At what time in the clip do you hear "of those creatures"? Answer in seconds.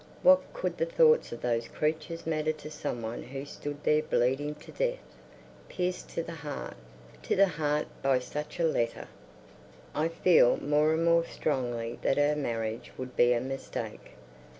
1.31-2.25